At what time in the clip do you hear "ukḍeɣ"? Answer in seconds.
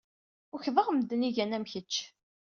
0.55-0.87